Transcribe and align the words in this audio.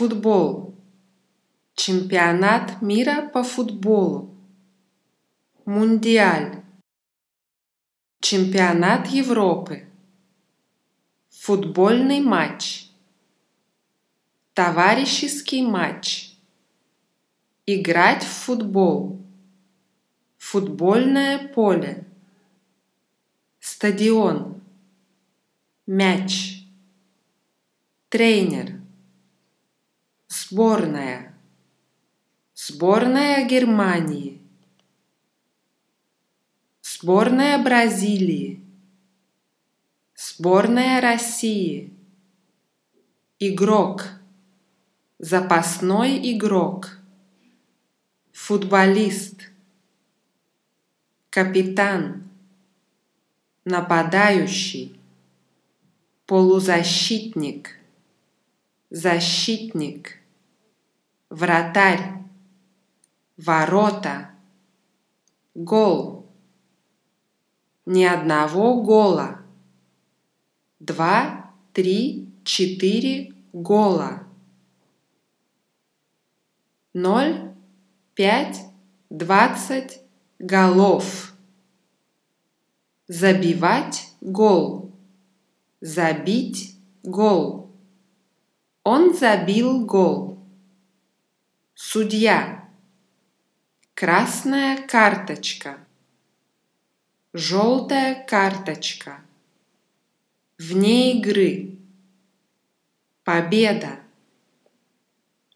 Футбол. 0.00 0.74
Чемпионат 1.74 2.80
мира 2.80 3.28
по 3.34 3.42
футболу. 3.42 4.34
Мундиаль. 5.66 6.64
Чемпионат 8.20 9.08
Европы. 9.08 9.86
Футбольный 11.28 12.22
матч. 12.22 12.88
Товарищеский 14.54 15.60
матч. 15.60 16.32
Играть 17.66 18.22
в 18.22 18.32
футбол. 18.44 19.22
Футбольное 20.38 21.46
поле. 21.48 22.06
Стадион. 23.60 24.62
Мяч. 25.84 26.64
Тренер. 28.08 28.79
Сборная. 30.50 31.32
Сборная 32.54 33.46
Германии. 33.46 34.40
Сборная 36.82 37.62
Бразилии. 37.62 38.60
Сборная 40.16 41.00
России. 41.00 41.94
Игрок. 43.38 44.08
Запасной 45.20 46.18
игрок. 46.32 46.98
Футболист. 48.32 49.52
Капитан. 51.30 52.24
Нападающий. 53.64 54.98
Полузащитник. 56.26 57.78
Защитник 58.90 60.19
вратарь, 61.30 62.18
ворота, 63.36 64.32
гол. 65.54 66.26
Ни 67.86 68.04
одного 68.04 68.82
гола. 68.82 69.40
Два, 70.80 71.52
три, 71.72 72.30
четыре 72.44 73.32
гола. 73.52 74.24
Ноль, 76.92 77.52
пять, 78.14 78.60
двадцать 79.08 80.00
голов. 80.38 81.32
Забивать 83.06 84.08
гол. 84.20 84.92
Забить 85.80 86.76
гол. 87.02 87.70
Он 88.84 89.14
забил 89.14 89.84
гол. 89.84 90.39
Судья. 91.92 92.68
Красная 93.94 94.86
карточка. 94.86 95.84
Желтая 97.32 98.24
карточка. 98.28 99.20
Вне 100.56 101.18
игры. 101.18 101.78
Победа. 103.24 103.98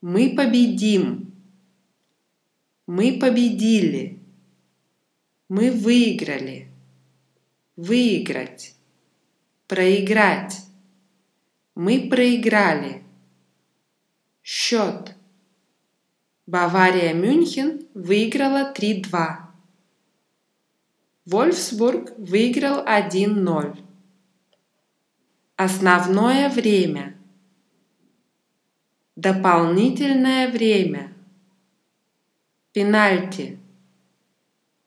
Мы 0.00 0.34
победим. 0.34 1.34
Мы 2.86 3.18
победили. 3.20 4.18
Мы 5.50 5.70
выиграли. 5.70 6.70
Выиграть. 7.76 8.74
Проиграть. 9.68 10.64
Мы 11.74 12.08
проиграли. 12.08 13.02
Счет. 14.42 15.14
Бавария 16.46 17.14
Мюнхен 17.14 17.86
выиграла 17.94 18.74
3-2. 18.74 19.36
Вольфсбург 21.24 22.18
выиграл 22.18 22.84
1-0. 22.84 23.78
Основное 25.54 26.48
время. 26.48 27.16
Дополнительное 29.14 30.50
время. 30.50 31.12
Пенальти. 32.72 33.60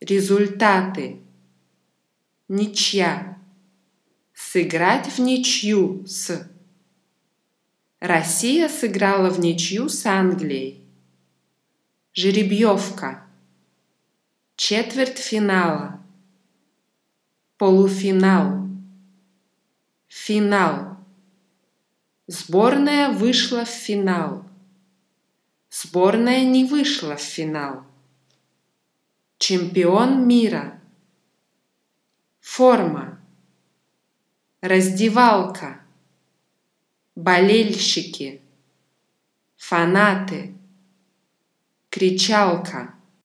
Результаты. 0.00 1.22
Ничья. 2.48 3.38
Сыграть 4.34 5.06
в 5.06 5.18
ничью 5.18 6.04
с. 6.06 6.46
Россия 8.00 8.68
сыграла 8.68 9.30
в 9.30 9.40
ничью 9.40 9.88
с 9.88 10.04
Англией. 10.04 10.87
Жеребьевка. 12.20 13.22
Четвертьфинала. 14.56 16.02
Полуфинал. 17.58 18.66
Финал. 20.08 20.96
Сборная 22.26 23.10
вышла 23.10 23.64
в 23.64 23.68
финал. 23.68 24.44
Сборная 25.70 26.44
не 26.44 26.64
вышла 26.64 27.14
в 27.14 27.20
финал. 27.20 27.86
Чемпион 29.38 30.26
мира. 30.26 30.80
Форма. 32.40 33.20
Раздевалка. 34.60 35.80
Болельщики. 37.14 38.42
Фанаты 39.56 40.57
кричалка 41.90 42.97